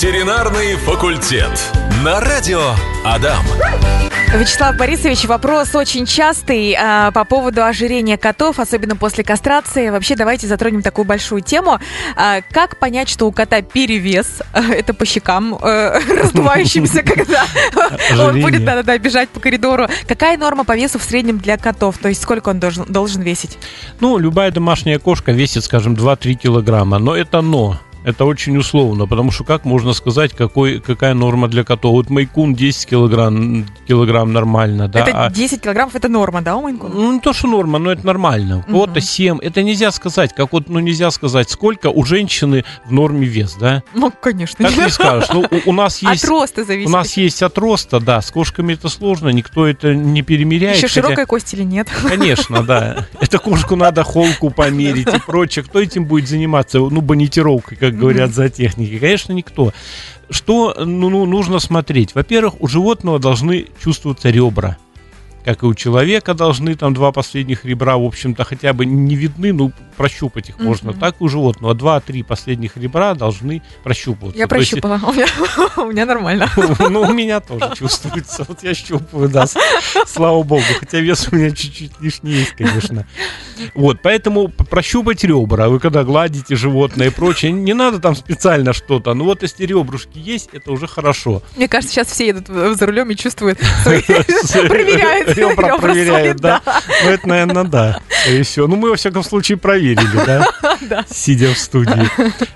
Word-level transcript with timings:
Ветеринарный 0.00 0.76
факультет. 0.76 1.50
На 2.04 2.20
радио 2.20 2.60
Адам. 3.04 3.44
Вячеслав 4.32 4.76
Борисович, 4.76 5.24
вопрос 5.24 5.74
очень 5.74 6.06
частый 6.06 6.76
а, 6.78 7.10
по 7.10 7.24
поводу 7.24 7.64
ожирения 7.64 8.16
котов, 8.16 8.60
особенно 8.60 8.94
после 8.94 9.24
кастрации. 9.24 9.90
Вообще, 9.90 10.14
давайте 10.14 10.46
затронем 10.46 10.82
такую 10.82 11.04
большую 11.04 11.40
тему. 11.40 11.80
А, 12.14 12.42
как 12.52 12.78
понять, 12.78 13.08
что 13.08 13.26
у 13.26 13.32
кота 13.32 13.60
перевес? 13.60 14.40
Это 14.52 14.94
по 14.94 15.04
щекам 15.04 15.58
э, 15.60 15.98
раздувающимся, 16.22 17.02
когда 17.02 17.44
он 18.20 18.40
будет 18.40 18.64
да, 18.64 18.84
да, 18.84 18.98
бежать 18.98 19.28
по 19.30 19.40
коридору. 19.40 19.88
Какая 20.06 20.36
норма 20.36 20.62
по 20.62 20.76
весу 20.76 21.00
в 21.00 21.02
среднем 21.02 21.38
для 21.38 21.56
котов? 21.58 21.98
То 21.98 22.08
есть 22.08 22.22
сколько 22.22 22.50
он 22.50 22.60
должен, 22.60 22.84
должен 22.84 23.22
весить? 23.22 23.58
Ну, 23.98 24.16
любая 24.18 24.52
домашняя 24.52 25.00
кошка 25.00 25.32
весит, 25.32 25.64
скажем, 25.64 25.94
2-3 25.94 26.34
килограмма. 26.34 27.00
Но 27.00 27.16
это 27.16 27.40
но 27.40 27.80
это 28.04 28.24
очень 28.24 28.56
условно, 28.56 29.06
потому 29.06 29.30
что 29.30 29.44
как 29.44 29.64
можно 29.64 29.92
сказать, 29.92 30.32
какой, 30.32 30.80
какая 30.80 31.14
норма 31.14 31.48
для 31.48 31.64
котов? 31.64 31.92
Вот 31.92 32.10
майкун 32.10 32.54
10 32.54 32.88
килограмм, 32.88 33.66
килограмм 33.86 34.32
нормально, 34.32 34.88
да. 34.88 35.00
Это 35.00 35.30
10 35.34 35.60
килограммов 35.60 35.94
это 35.94 36.08
норма, 36.08 36.42
да, 36.42 36.56
у 36.56 36.62
майкуна? 36.62 36.94
Ну, 36.94 37.12
не 37.14 37.20
то, 37.20 37.32
что 37.32 37.48
норма, 37.48 37.78
но 37.78 37.92
это 37.92 38.06
нормально. 38.06 38.64
У 38.66 38.70
кого-то 38.70 39.00
7, 39.00 39.38
это 39.40 39.62
нельзя 39.62 39.90
сказать, 39.90 40.34
как 40.34 40.52
вот, 40.52 40.68
ну, 40.68 40.80
нельзя 40.80 41.10
сказать, 41.10 41.50
сколько 41.50 41.90
у 41.90 42.04
женщины 42.04 42.64
в 42.84 42.92
норме 42.92 43.26
вес, 43.26 43.56
да? 43.60 43.82
Ну, 43.94 44.10
конечно. 44.10 44.64
Так 44.64 44.76
не 44.76 44.90
скажешь. 44.90 45.28
Ну, 45.32 45.44
у, 45.50 45.70
у 45.70 45.72
нас 45.72 46.02
есть... 46.02 46.24
От 46.24 46.30
роста 46.30 46.64
зависит. 46.64 46.88
У 46.88 46.92
нас 46.92 47.16
есть 47.16 47.42
от 47.42 47.58
роста, 47.58 48.00
да. 48.00 48.20
С 48.20 48.30
кошками 48.30 48.74
это 48.74 48.88
сложно, 48.88 49.28
никто 49.28 49.66
это 49.66 49.94
не 49.94 50.22
перемеряет. 50.22 50.76
Еще 50.76 50.88
хотя... 50.88 51.02
широкая 51.02 51.26
кость 51.26 51.52
или 51.54 51.62
нет? 51.62 51.88
Конечно, 52.06 52.62
да. 52.62 53.06
Это 53.20 53.38
кошку 53.38 53.76
надо 53.76 54.04
холку 54.04 54.50
померить 54.50 55.12
и 55.12 55.20
прочее. 55.20 55.64
Кто 55.64 55.80
этим 55.80 56.04
будет 56.04 56.28
заниматься? 56.28 56.78
Ну, 56.78 57.00
бонитировкой, 57.00 57.76
как 57.90 57.98
говорят 57.98 58.32
за 58.32 58.48
техники? 58.48 58.98
Конечно, 58.98 59.32
никто. 59.32 59.72
Что 60.30 60.74
ну, 60.78 61.08
ну, 61.08 61.24
нужно 61.24 61.58
смотреть? 61.58 62.14
Во-первых, 62.14 62.60
у 62.60 62.66
животного 62.66 63.18
должны 63.18 63.66
чувствоваться 63.82 64.30
ребра 64.30 64.76
как 65.44 65.62
и 65.62 65.66
у 65.66 65.72
человека 65.72 66.34
должны 66.34 66.74
там 66.74 66.92
два 66.92 67.10
последних 67.10 67.64
ребра, 67.64 67.96
в 67.96 68.04
общем-то, 68.04 68.44
хотя 68.44 68.74
бы 68.74 68.84
не 68.84 69.16
видны, 69.16 69.54
ну, 69.54 69.72
прощупать 69.98 70.48
их 70.48 70.56
mm-hmm. 70.56 70.64
можно. 70.64 70.92
Так 70.94 71.16
и 71.20 71.24
у 71.24 71.28
животного 71.28 71.74
два-три 71.74 72.22
последних 72.22 72.76
ребра 72.76 73.14
должны 73.14 73.62
прощупываться. 73.82 74.38
Я 74.38 74.46
То 74.46 74.54
прощупала, 74.54 74.94
есть... 74.94 75.04
у, 75.04 75.12
меня, 75.12 75.26
у 75.76 75.84
меня 75.86 76.06
нормально. 76.06 76.48
Ну, 76.88 77.02
у 77.02 77.12
меня 77.12 77.40
тоже 77.40 77.72
чувствуется. 77.74 78.44
Вот 78.48 78.62
я 78.62 78.72
щупаю, 78.72 79.28
да, 79.28 79.46
слава 80.06 80.42
богу. 80.42 80.62
Хотя 80.78 81.00
вес 81.00 81.28
у 81.30 81.36
меня 81.36 81.50
чуть-чуть 81.50 82.00
лишний 82.00 82.32
есть, 82.32 82.52
конечно. 82.52 83.06
Вот, 83.74 83.98
поэтому 84.02 84.48
прощупать 84.48 85.24
ребра. 85.24 85.68
Вы 85.68 85.80
когда 85.80 86.04
гладите 86.04 86.54
животное 86.56 87.08
и 87.08 87.10
прочее, 87.10 87.52
не 87.52 87.74
надо 87.74 87.98
там 87.98 88.14
специально 88.14 88.72
что-то. 88.72 89.14
Ну 89.14 89.24
вот 89.24 89.42
если 89.42 89.66
ребрушки 89.66 90.18
есть, 90.18 90.50
это 90.52 90.70
уже 90.72 90.86
хорошо. 90.86 91.42
Мне 91.56 91.68
кажется, 91.68 91.94
сейчас 91.94 92.08
все 92.08 92.28
едут 92.28 92.46
за 92.46 92.86
рулем 92.86 93.10
и 93.10 93.16
чувствуют, 93.16 93.58
проверяют 93.84 95.36
ребра 95.36 95.78
проверяют, 95.78 96.38
да. 96.38 96.62
Ну, 97.04 97.10
это, 97.10 97.28
наверное, 97.28 97.64
да. 97.64 98.00
И 98.28 98.42
все. 98.42 98.66
Ну, 98.66 98.76
мы, 98.76 98.90
во 98.90 98.96
всяком 98.96 99.22
случае, 99.22 99.58
проверили, 99.94 100.26
да? 100.88 101.04
Сидя 101.08 101.54
в 101.54 101.58
студии. 101.58 102.08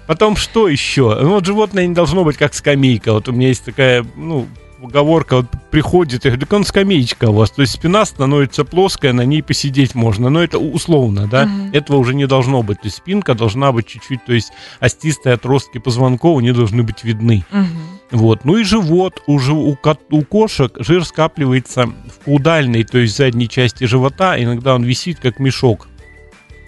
Потом, 0.07 0.37
что 0.37 0.69
еще? 0.69 1.17
Ну, 1.21 1.31
вот 1.31 1.47
животное 1.47 1.87
не 1.87 1.95
должно 1.95 2.25
быть 2.25 2.37
как 2.37 2.55
скамейка. 2.55 3.13
Вот 3.13 3.29
у 3.29 3.33
меня 3.33 3.49
есть 3.49 3.65
такая, 3.65 4.05
ну, 4.17 4.47
поговорка 4.81 5.37
вот 5.37 5.47
приходит, 5.71 6.25
я 6.25 6.33
говорю, 6.33 6.47
так 6.47 6.53
он 6.53 6.65
скамеечка 6.65 7.31
у 7.31 7.35
вас, 7.35 7.53
то 7.53 7.63
есть 7.63 7.75
спина 7.75 8.05
становится 8.05 8.65
плоская, 8.65 9.13
на 9.13 9.25
ней 9.25 9.41
посидеть 9.41 9.95
можно, 9.95 10.29
но 10.29 10.43
это 10.43 10.59
условно, 10.59 11.29
да, 11.29 11.45
uh-huh. 11.45 11.73
этого 11.73 11.99
уже 11.99 12.15
не 12.15 12.27
должно 12.27 12.65
быть, 12.65 12.81
то 12.81 12.87
есть 12.89 12.97
спинка 12.97 13.35
должна 13.35 13.71
быть 13.71 13.87
чуть-чуть, 13.87 14.25
то 14.25 14.33
есть 14.33 14.51
остистые 14.81 15.35
отростки 15.35 15.79
позвонков 15.79 16.43
не 16.43 16.53
должны 16.53 16.83
быть 16.83 17.05
видны. 17.05 17.45
Uh-huh. 17.53 17.65
Вот. 18.13 18.45
Ну 18.45 18.59
и 18.59 18.63
живот. 18.63 19.23
У, 19.27 19.39
у, 19.39 19.79
у 20.11 20.23
кошек 20.23 20.77
жир 20.79 21.05
скапливается 21.05 21.87
в 21.87 22.25
каудальной, 22.27 22.85
то 22.85 22.98
есть 22.98 23.17
задней 23.17 23.48
части 23.48 23.85
живота. 23.85 24.41
Иногда 24.41 24.75
он 24.75 24.85
висит 24.85 25.19
как 25.19 25.39
мешок. 25.39 25.89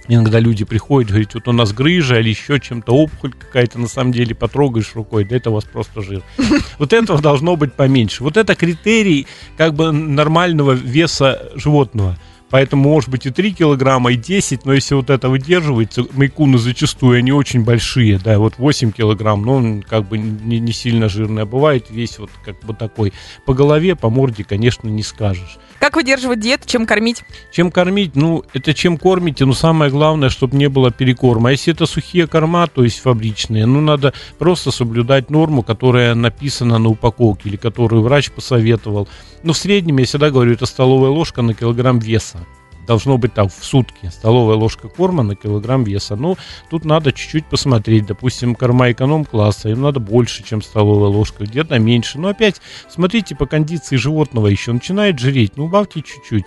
Иногда 0.06 0.38
люди 0.38 0.64
приходят, 0.64 1.10
говорят, 1.10 1.34
вот 1.34 1.48
у 1.48 1.52
нас 1.52 1.72
грыжа 1.72 2.20
или 2.20 2.28
еще 2.28 2.60
чем-то, 2.60 2.92
опухоль 2.92 3.32
какая-то, 3.32 3.78
на 3.78 3.88
самом 3.88 4.12
деле 4.12 4.34
потрогаешь 4.34 4.94
рукой, 4.94 5.24
да 5.24 5.36
это 5.36 5.50
у 5.50 5.54
вас 5.54 5.64
просто 5.64 6.02
жир. 6.02 6.22
Вот 6.78 6.92
этого 6.92 7.20
должно 7.20 7.56
быть 7.56 7.72
поменьше. 7.72 8.22
Вот 8.22 8.36
это 8.36 8.54
критерий 8.54 9.26
как 9.56 9.74
бы 9.74 9.92
нормального 9.92 10.72
веса 10.72 11.50
животного. 11.54 12.18
Поэтому 12.54 12.88
может 12.88 13.10
быть 13.10 13.26
и 13.26 13.30
3 13.30 13.52
килограмма, 13.52 14.12
и 14.12 14.16
10, 14.16 14.64
но 14.64 14.74
если 14.74 14.94
вот 14.94 15.10
это 15.10 15.28
выдерживается, 15.28 16.04
майкуны 16.12 16.56
зачастую, 16.56 17.18
они 17.18 17.32
очень 17.32 17.64
большие, 17.64 18.16
да, 18.16 18.38
вот 18.38 18.58
8 18.58 18.92
килограмм, 18.92 19.42
но 19.42 19.54
он 19.56 19.82
как 19.82 20.06
бы 20.08 20.18
не, 20.18 20.60
не 20.60 20.72
сильно 20.72 21.08
жирный, 21.08 21.42
а 21.42 21.46
бывает 21.46 21.86
весь 21.90 22.20
вот 22.20 22.30
как 22.44 22.60
бы 22.60 22.72
такой. 22.72 23.12
По 23.44 23.54
голове, 23.54 23.96
по 23.96 24.08
морде, 24.08 24.44
конечно, 24.44 24.86
не 24.86 25.02
скажешь. 25.02 25.58
Как 25.80 25.96
выдерживать 25.96 26.38
диету, 26.38 26.68
чем 26.68 26.86
кормить? 26.86 27.24
Чем 27.50 27.72
кормить? 27.72 28.14
Ну, 28.14 28.44
это 28.54 28.72
чем 28.72 28.98
кормите, 28.98 29.44
но 29.46 29.52
самое 29.52 29.90
главное, 29.90 30.28
чтобы 30.28 30.56
не 30.56 30.68
было 30.68 30.92
перекорма. 30.92 31.48
А 31.48 31.52
если 31.52 31.74
это 31.74 31.86
сухие 31.86 32.28
корма, 32.28 32.68
то 32.68 32.84
есть 32.84 33.00
фабричные, 33.00 33.66
ну, 33.66 33.80
надо 33.80 34.14
просто 34.38 34.70
соблюдать 34.70 35.28
норму, 35.28 35.64
которая 35.64 36.14
написана 36.14 36.78
на 36.78 36.88
упаковке 36.88 37.48
или 37.48 37.56
которую 37.56 38.02
врач 38.02 38.30
посоветовал. 38.30 39.08
Но 39.42 39.52
в 39.52 39.58
среднем, 39.58 39.98
я 39.98 40.06
всегда 40.06 40.30
говорю, 40.30 40.52
это 40.52 40.66
столовая 40.66 41.10
ложка 41.10 41.42
на 41.42 41.52
килограмм 41.52 41.98
веса 41.98 42.43
должно 42.86 43.18
быть 43.18 43.34
там 43.34 43.48
в 43.48 43.64
сутки 43.64 44.10
столовая 44.10 44.56
ложка 44.56 44.88
корма 44.88 45.22
на 45.22 45.34
килограмм 45.34 45.84
веса. 45.84 46.16
Ну, 46.16 46.36
тут 46.70 46.84
надо 46.84 47.12
чуть-чуть 47.12 47.46
посмотреть. 47.46 48.06
Допустим, 48.06 48.54
корма 48.54 48.92
эконом-класса, 48.92 49.70
им 49.70 49.82
надо 49.82 50.00
больше, 50.00 50.44
чем 50.44 50.62
столовая 50.62 51.10
ложка, 51.10 51.44
где-то 51.44 51.78
меньше. 51.78 52.18
Но 52.18 52.28
опять, 52.28 52.60
смотрите 52.88 53.34
по 53.34 53.46
кондиции 53.46 53.96
животного 53.96 54.48
еще. 54.48 54.72
Начинает 54.72 55.18
жреть, 55.18 55.56
ну, 55.56 55.64
убавьте 55.64 56.02
чуть-чуть. 56.02 56.44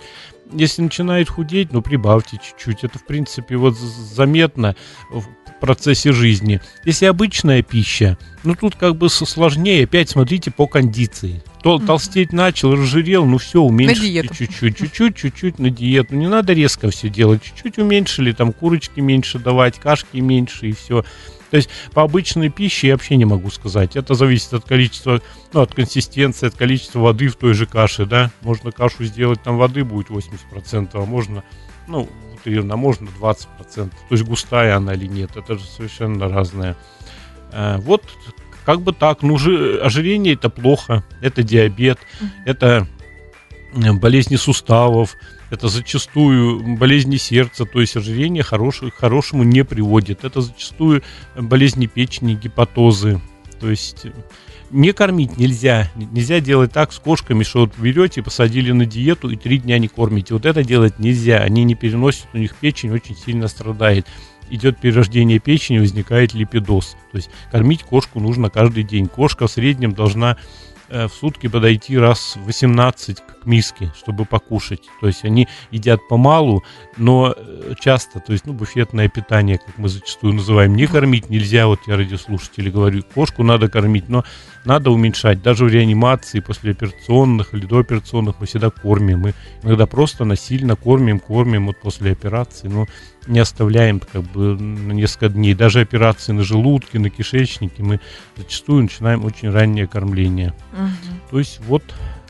Если 0.52 0.80
начинает 0.80 1.28
худеть, 1.28 1.72
ну, 1.72 1.82
прибавьте 1.82 2.38
чуть-чуть. 2.42 2.84
Это, 2.84 2.98
в 2.98 3.04
принципе, 3.04 3.56
вот 3.56 3.76
заметно 3.76 4.76
в 5.10 5.24
процессе 5.60 6.12
жизни. 6.12 6.60
Если 6.84 7.06
обычная 7.06 7.62
пища, 7.62 8.16
ну, 8.44 8.54
тут 8.54 8.76
как 8.76 8.96
бы 8.96 9.08
сложнее. 9.10 9.84
Опять 9.84 10.10
смотрите 10.10 10.50
по 10.50 10.66
кондиции. 10.66 11.42
То, 11.68 11.78
толстеть 11.78 12.32
начал, 12.32 12.72
разжирел, 12.72 13.26
ну 13.26 13.36
все, 13.36 13.60
уменьшили 13.60 14.26
чуть-чуть, 14.26 14.78
чуть-чуть, 14.78 15.16
чуть-чуть 15.16 15.58
на 15.58 15.68
диету. 15.68 16.14
Не 16.14 16.26
надо 16.26 16.54
резко 16.54 16.88
все 16.88 17.10
делать. 17.10 17.42
Чуть-чуть 17.42 17.76
уменьшили, 17.76 18.32
там 18.32 18.54
курочки 18.54 19.00
меньше 19.00 19.38
давать, 19.38 19.78
кашки 19.78 20.16
меньше 20.16 20.68
и 20.68 20.72
все. 20.72 21.04
То 21.50 21.58
есть 21.58 21.68
по 21.92 22.04
обычной 22.04 22.48
пище 22.48 22.88
я 22.88 22.94
вообще 22.94 23.16
не 23.16 23.26
могу 23.26 23.50
сказать. 23.50 23.96
Это 23.96 24.14
зависит 24.14 24.54
от 24.54 24.64
количества, 24.64 25.20
ну, 25.52 25.60
от 25.60 25.74
консистенции, 25.74 26.46
от 26.46 26.54
количества 26.54 27.00
воды 27.00 27.28
в 27.28 27.36
той 27.36 27.52
же 27.52 27.66
каше, 27.66 28.06
да. 28.06 28.30
Можно 28.40 28.72
кашу 28.72 29.04
сделать, 29.04 29.42
там 29.42 29.58
воды 29.58 29.84
будет 29.84 30.08
80%, 30.08 30.88
а 30.94 31.04
можно, 31.04 31.44
ну, 31.86 32.08
на 32.46 32.76
можно 32.76 33.08
20%. 33.20 33.46
То 33.74 33.90
есть 34.08 34.24
густая 34.24 34.74
она 34.74 34.94
или 34.94 35.06
нет, 35.06 35.36
это 35.36 35.58
же 35.58 35.64
совершенно 35.66 36.30
разное. 36.30 36.76
Э, 37.52 37.76
вот 37.78 38.04
как 38.68 38.82
бы 38.82 38.92
так. 38.92 39.22
Ну, 39.22 39.36
ожирение 39.36 40.34
это 40.34 40.50
плохо, 40.50 41.02
это 41.22 41.42
диабет, 41.42 41.98
это 42.44 42.86
э, 43.72 43.92
болезни 43.94 44.36
суставов, 44.36 45.16
это 45.48 45.68
зачастую 45.68 46.76
болезни 46.76 47.16
сердца, 47.16 47.64
то 47.64 47.80
есть 47.80 47.96
ожирение 47.96 48.42
хорош, 48.42 48.80
к 48.80 48.92
хорошему 48.92 49.42
не 49.42 49.64
приводит. 49.64 50.22
Это 50.22 50.42
зачастую 50.42 51.02
болезни 51.34 51.86
печени, 51.86 52.34
гепатозы. 52.34 53.22
То 53.58 53.70
есть 53.70 54.04
э, 54.04 54.12
не 54.68 54.92
кормить 54.92 55.38
нельзя. 55.38 55.90
Нельзя 55.96 56.40
делать 56.40 56.70
так 56.70 56.92
с 56.92 56.98
кошками, 56.98 57.44
что 57.44 57.60
вот 57.60 57.72
берете, 57.78 58.22
посадили 58.22 58.72
на 58.72 58.84
диету 58.84 59.30
и 59.30 59.36
три 59.36 59.56
дня 59.56 59.78
не 59.78 59.88
кормите. 59.88 60.34
Вот 60.34 60.44
это 60.44 60.62
делать 60.62 60.98
нельзя. 60.98 61.38
Они 61.38 61.64
не 61.64 61.74
переносят, 61.74 62.26
у 62.34 62.36
них 62.36 62.54
печень 62.54 62.90
очень 62.90 63.16
сильно 63.16 63.48
страдает 63.48 64.06
идет 64.50 64.78
перерождение 64.78 65.38
печени, 65.38 65.78
возникает 65.78 66.34
липидоз. 66.34 66.96
То 67.12 67.16
есть 67.16 67.30
кормить 67.50 67.82
кошку 67.82 68.20
нужно 68.20 68.50
каждый 68.50 68.82
день. 68.82 69.06
Кошка 69.06 69.46
в 69.46 69.50
среднем 69.50 69.92
должна 69.92 70.36
в 70.88 71.08
сутки 71.08 71.48
подойти 71.48 71.98
раз 71.98 72.36
18 72.36 73.20
к 73.20 73.46
миске, 73.46 73.92
чтобы 73.96 74.24
покушать. 74.24 74.82
То 75.00 75.06
есть 75.06 75.24
они 75.24 75.48
едят 75.70 76.00
помалу, 76.08 76.62
но 76.96 77.34
э, 77.36 77.74
часто, 77.80 78.20
то 78.20 78.32
есть, 78.32 78.46
ну, 78.46 78.52
буфетное 78.52 79.08
питание, 79.08 79.58
как 79.58 79.76
мы 79.78 79.88
зачастую 79.88 80.34
называем, 80.34 80.74
не 80.74 80.86
кормить 80.86 81.30
нельзя. 81.30 81.66
Вот 81.66 81.80
я 81.86 81.96
радиослушателей 81.96 82.70
говорю, 82.70 83.02
кошку 83.14 83.42
надо 83.42 83.68
кормить, 83.68 84.08
но 84.08 84.24
надо 84.64 84.90
уменьшать. 84.90 85.42
Даже 85.42 85.64
в 85.64 85.68
реанимации, 85.68 86.40
после 86.40 86.72
операционных 86.72 87.54
или 87.54 87.66
до 87.66 87.78
операционных 87.78 88.36
мы 88.40 88.46
всегда 88.46 88.70
кормим. 88.70 89.20
Мы 89.20 89.34
иногда 89.62 89.86
просто 89.86 90.24
насильно 90.24 90.76
кормим, 90.76 91.20
кормим 91.20 91.66
вот 91.66 91.80
после 91.80 92.12
операции, 92.12 92.68
но 92.68 92.86
не 93.26 93.38
оставляем 93.40 94.00
как 94.00 94.22
бы 94.22 94.56
на 94.56 94.92
несколько 94.92 95.28
дней. 95.28 95.54
Даже 95.54 95.80
операции 95.80 96.32
на 96.32 96.42
желудке, 96.42 96.98
на 96.98 97.10
кишечнике 97.10 97.82
мы 97.82 98.00
зачастую 98.36 98.84
начинаем 98.84 99.24
очень 99.24 99.50
раннее 99.50 99.86
кормление. 99.86 100.54
Угу. 100.78 101.30
То 101.30 101.38
есть 101.38 101.60
вот 101.66 101.82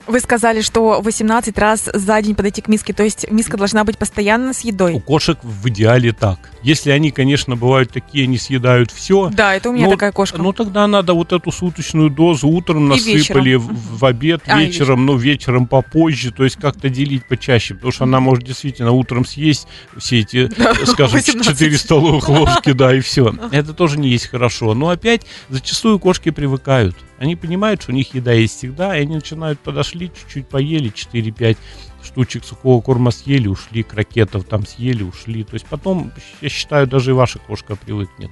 Вы 0.06 0.20
сказали, 0.20 0.62
что 0.62 1.02
18 1.02 1.58
раз 1.58 1.90
за 1.92 2.22
день 2.22 2.34
подойти 2.34 2.62
к 2.62 2.68
миске, 2.68 2.94
то 2.94 3.02
есть 3.02 3.30
миска 3.30 3.58
должна 3.58 3.84
быть 3.84 3.98
постоянно 3.98 4.54
с 4.54 4.60
едой. 4.60 4.94
У 4.94 5.00
кошек 5.00 5.38
в 5.42 5.68
идеале 5.68 6.12
так. 6.12 6.38
Если 6.62 6.90
они, 6.90 7.10
конечно, 7.10 7.56
бывают 7.56 7.92
такие, 7.92 8.24
они 8.24 8.38
съедают 8.38 8.90
все. 8.90 9.28
Да, 9.28 9.54
это 9.54 9.68
у 9.68 9.72
меня 9.72 9.84
но, 9.84 9.90
такая 9.90 10.12
кошка. 10.12 10.38
Ну 10.38 10.54
тогда 10.54 10.86
надо 10.86 11.12
вот 11.12 11.34
эту 11.34 11.52
суточную 11.52 12.08
дозу 12.08 12.48
утром 12.48 12.88
насыпали, 12.88 13.56
в, 13.56 13.98
в 13.98 14.04
обед, 14.06 14.40
а, 14.46 14.58
вечером, 14.58 15.04
ну 15.04 15.14
вечером 15.16 15.66
попозже, 15.66 16.32
то 16.32 16.42
есть 16.42 16.56
как-то 16.56 16.88
делить 16.88 17.26
почаще, 17.28 17.74
потому 17.74 17.92
что 17.92 18.04
она 18.04 18.18
может 18.20 18.44
действительно 18.44 18.92
утром 18.92 19.26
съесть 19.26 19.68
все 19.98 20.20
эти, 20.20 20.50
скажем, 20.86 21.20
4 21.20 21.76
столовых 21.76 22.28
ложки, 22.30 22.72
да, 22.72 22.94
и 22.94 23.00
все. 23.00 23.34
Это 23.52 23.74
тоже 23.74 23.98
не 23.98 24.08
есть 24.08 24.28
хорошо. 24.28 24.72
Но 24.72 24.88
опять 24.88 25.26
зачастую 25.50 25.98
кошки 25.98 26.30
привыкают. 26.30 26.96
Они 27.18 27.34
понимают, 27.34 27.82
что 27.82 27.92
у 27.92 27.94
них 27.94 28.14
еда 28.14 28.32
есть 28.32 28.56
всегда, 28.56 28.96
и 28.96 29.02
они 29.02 29.16
начинают 29.16 29.58
подошли, 29.60 30.08
чуть-чуть 30.08 30.48
поели, 30.48 30.92
4-5 30.92 31.56
штучек 32.02 32.44
сухого 32.44 32.80
корма 32.80 33.10
съели, 33.10 33.48
ушли, 33.48 33.82
крокетов 33.82 34.44
там 34.44 34.64
съели, 34.66 35.02
ушли. 35.02 35.42
То 35.44 35.54
есть 35.54 35.66
потом, 35.66 36.12
я 36.40 36.48
считаю, 36.48 36.86
даже 36.86 37.10
и 37.10 37.14
ваша 37.14 37.38
кошка 37.40 37.76
привыкнет. 37.76 38.30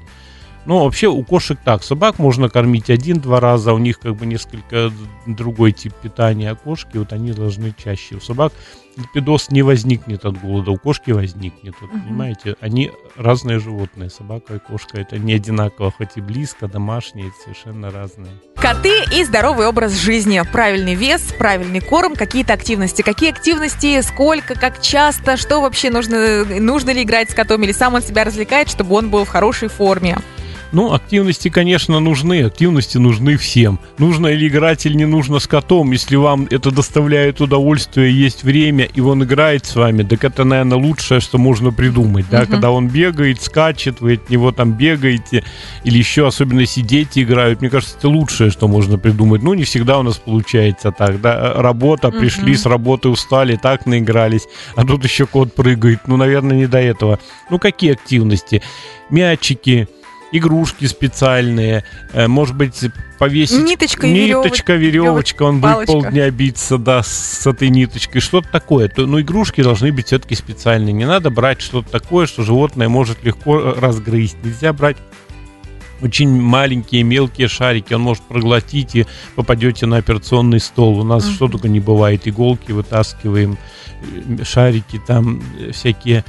Ну, 0.67 0.83
вообще 0.83 1.07
у 1.07 1.23
кошек 1.23 1.59
так. 1.65 1.85
Собак 1.85 2.19
можно 2.19 2.49
кормить 2.49 2.91
один-два 2.91 3.41
раза, 3.41 3.73
у 3.73 3.79
них 3.79 4.01
как 4.01 4.17
бы 4.17 4.27
несколько 4.27 4.93
другой 5.25 5.73
тип 5.73 5.95
питания, 5.95 6.51
а 6.51 6.57
кошки 6.57 6.97
вот 6.97 7.13
они 7.13 7.33
должны 7.33 7.73
чаще. 7.77 8.17
У 8.17 8.21
собак 8.21 8.53
липидоз 8.97 9.51
не 9.51 9.63
возникнет 9.63 10.25
от 10.25 10.41
голода, 10.41 10.73
у 10.73 10.77
кошки 10.77 11.13
возникнет. 11.13 11.75
Вот, 11.81 11.91
угу. 11.91 12.01
Понимаете, 12.01 12.57
они 12.61 12.91
разные 13.15 13.61
животные. 13.61 14.11
Собака 14.11 14.55
и 14.55 14.59
кошка 14.59 15.01
это 15.01 15.19
не 15.19 15.35
одинаково, 15.35 15.93
хоть 15.93 16.17
и 16.17 16.21
близко, 16.21 16.67
домашние, 16.67 17.29
это 17.29 17.37
совершенно 17.45 17.91
разные. 17.91 18.33
Коты 18.57 19.05
и 19.15 19.25
здоровый 19.25 19.69
образ 19.69 19.93
жизни, 19.93 20.43
правильный 20.51 20.95
вес, 20.95 21.33
правильный 21.39 21.81
корм, 21.81 22.17
какие-то 22.17 22.55
активности. 22.55 23.03
Какие 23.03 23.31
активности, 23.31 24.01
сколько, 24.01 24.59
как 24.59 24.83
часто, 24.83 25.37
что 25.37 25.61
вообще 25.61 25.91
нужно, 25.91 26.45
нужно 26.45 26.91
ли 26.91 27.03
играть 27.03 27.31
с 27.31 27.35
котом 27.35 27.63
или 27.63 27.73
сам 27.73 27.95
он 27.95 28.03
себя 28.03 28.25
развлекает, 28.25 28.69
чтобы 28.69 28.97
он 28.97 29.11
был 29.11 29.25
в 29.25 29.29
хорошей 29.29 29.69
форме. 29.69 30.19
Ну, 30.73 30.93
активности, 30.93 31.49
конечно, 31.49 32.01
нужны. 32.01 32.43
Активности 32.43 32.99
нужны 32.99 33.37
всем. 33.37 33.79
Нужно 33.99 34.29
или 34.29 34.49
играть, 34.49 34.85
или 34.87 34.95
не 34.95 35.07
нужно 35.07 35.39
с 35.39 35.47
котом. 35.47 35.93
Если 35.93 36.17
вам 36.17 36.47
это 36.51 36.71
доставляет 36.71 37.41
удовольствие, 37.41 38.13
есть 38.13 38.43
время, 38.43 38.85
и 38.85 39.01
он 39.01 39.25
играет 39.25 39.65
с 39.65 39.77
вами, 39.77 40.03
так 40.03 40.25
это, 40.25 40.45
наверное, 40.45 40.79
лучшее, 40.79 41.21
что 41.21 41.39
можно 41.39 41.71
придумать. 41.73 42.27
Да? 42.31 42.43
Угу. 42.43 42.51
Когда 42.51 42.71
он 42.71 42.89
бегает, 42.89 43.43
скачет, 43.43 44.01
вы 44.01 44.15
от 44.15 44.29
него 44.31 44.53
там 44.53 44.73
бегаете, 44.73 45.45
или 45.85 45.99
еще 45.99 46.27
особенно 46.27 46.61
если 46.61 46.81
дети 46.81 47.23
играют, 47.23 47.61
мне 47.61 47.71
кажется, 47.71 47.97
это 47.99 48.09
лучшее, 48.09 48.51
что 48.51 48.69
можно 48.69 48.99
придумать. 48.99 49.43
Ну, 49.43 49.55
не 49.55 49.65
всегда 49.65 49.99
у 49.99 50.03
нас 50.03 50.17
получается 50.17 50.93
так. 50.93 51.21
Да? 51.21 51.55
Работа, 51.55 52.09
угу. 52.09 52.19
пришли 52.19 52.57
с 52.57 52.67
работы, 52.67 53.09
устали, 53.09 53.57
так 53.57 53.87
наигрались, 53.87 54.47
а 54.75 54.85
тут 54.85 55.05
еще 55.05 55.27
кот 55.27 55.55
прыгает. 55.55 56.01
Ну, 56.07 56.17
наверное, 56.17 56.57
не 56.57 56.67
до 56.67 56.79
этого. 56.79 57.19
Ну, 57.51 57.59
какие 57.59 57.93
активности? 57.93 58.63
Мячики, 59.09 59.89
игрушки 60.33 60.87
специальные, 60.87 61.85
э, 62.13 62.27
может 62.27 62.57
быть, 62.57 62.85
повесить... 63.19 63.65
Ниточка, 63.65 64.07
Ниточка, 64.07 64.75
веревочка, 64.75 65.45
он 65.45 65.61
будет 65.61 65.87
полдня 65.87 66.31
биться, 66.31 66.79
да, 66.79 67.03
с 67.03 67.47
этой 67.47 67.69
ниточкой, 67.69 68.21
что-то 68.21 68.49
такое. 68.51 68.89
То, 68.89 69.07
ну, 69.07 69.21
игрушки 69.21 69.63
должны 69.63 69.93
быть 69.93 70.07
все-таки 70.07 70.35
специальные. 70.35 70.93
Не 70.93 71.07
надо 71.07 71.31
брать 71.31 71.61
что-то 71.61 71.91
такое, 71.91 72.27
что 72.27 72.43
животное 72.43 72.89
может 72.89 73.23
легко 73.25 73.61
э, 73.61 73.79
разгрызть. 73.79 74.37
Нельзя 74.43 74.73
брать 74.73 74.97
очень 76.03 76.29
маленькие, 76.41 77.05
мелкие 77.05 77.49
шарики, 77.49 77.95
он 77.95 78.03
может 78.03 78.23
проглотить 78.25 78.95
и 78.95 79.07
попадете 79.35 79.87
на 79.87 79.97
операционный 79.97 80.61
стол. 80.61 81.01
У 81.01 81.05
нас 81.05 81.27
uh-huh. 81.27 81.35
что 81.35 81.49
только 81.49 81.69
не 81.69 81.81
бывает, 81.81 82.29
иголки 82.29 82.73
вытаскиваем, 82.73 83.57
э, 84.03 84.45
шарики 84.45 85.01
там 85.07 85.43
всякие, 85.73 86.25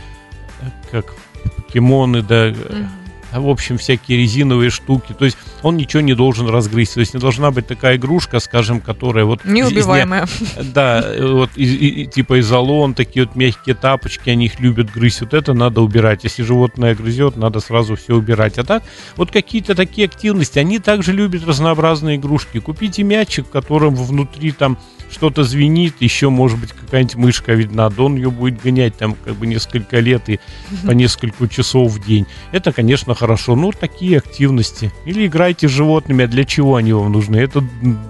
как 0.91 1.13
покемоны, 1.55 2.21
да, 2.21 2.47
а, 2.47 2.87
в 3.33 3.49
общем, 3.49 3.77
всякие 3.77 4.17
резиновые 4.17 4.69
штуки. 4.69 5.13
То 5.17 5.25
есть 5.25 5.37
он 5.63 5.77
ничего 5.77 6.01
не 6.01 6.13
должен 6.13 6.47
разгрызть. 6.47 6.95
То 6.95 6.99
есть 6.99 7.13
не 7.13 7.19
должна 7.19 7.51
быть 7.51 7.67
такая 7.67 7.97
игрушка, 7.97 8.39
скажем, 8.39 8.81
которая 8.81 9.25
вот... 9.25 9.45
Неубиваемая. 9.45 10.23
Из, 10.25 10.67
да, 10.67 11.05
вот 11.19 11.51
из, 11.55 11.73
из, 11.73 12.09
типа 12.13 12.39
изолон, 12.39 12.93
такие 12.93 13.25
вот 13.25 13.35
мягкие 13.35 13.75
тапочки, 13.75 14.29
они 14.29 14.45
их 14.45 14.59
любят 14.59 14.91
грызть. 14.91 15.21
Вот 15.21 15.33
это 15.33 15.53
надо 15.53 15.81
убирать. 15.81 16.23
Если 16.23 16.43
животное 16.43 16.95
грызет, 16.95 17.37
надо 17.37 17.59
сразу 17.59 17.95
все 17.95 18.15
убирать. 18.15 18.57
А 18.57 18.63
так, 18.63 18.83
вот 19.15 19.31
какие-то 19.31 19.75
такие 19.75 20.05
активности, 20.05 20.59
они 20.59 20.79
также 20.79 21.11
любят 21.11 21.45
разнообразные 21.45 22.17
игрушки. 22.17 22.59
Купите 22.59 23.03
мячик, 23.03 23.47
в 23.47 23.49
котором 23.49 23.95
внутри 23.95 24.51
там 24.51 24.77
что-то 25.09 25.43
звенит, 25.43 25.95
еще, 26.01 26.29
может 26.29 26.59
быть, 26.59 26.73
какая-нибудь 26.73 27.15
мышка 27.15 27.53
видна, 27.53 27.89
да 27.89 28.03
он 28.03 28.17
ее 28.17 28.29
будет 28.29 28.61
гонять 28.61 28.97
там 28.97 29.15
как 29.23 29.35
бы 29.35 29.47
несколько 29.47 29.99
лет 29.99 30.27
и 30.27 30.39
по 30.85 30.91
несколько 30.91 31.47
часов 31.47 31.93
в 31.93 32.05
день. 32.05 32.25
Это, 32.51 32.73
конечно, 32.73 33.15
хорошо. 33.17 33.55
Ну, 33.55 33.71
такие 33.71 34.19
активности. 34.19 34.91
Или 35.05 35.27
играйте 35.27 35.67
с 35.67 35.71
животными, 35.71 36.23
а 36.25 36.27
для 36.27 36.45
чего 36.45 36.75
они 36.75 36.93
вам 36.93 37.11
нужны? 37.11 37.37
Это 37.37 37.63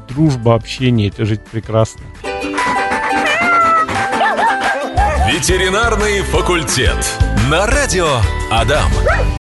дружба, 0.10 0.54
общение, 0.54 1.08
это 1.08 1.26
же 1.26 1.40
прекрасно. 1.52 2.02
Ветеринарный 5.28 6.22
факультет. 6.22 6.98
На 7.50 7.66
радио 7.66 8.08
Адам. 8.52 8.92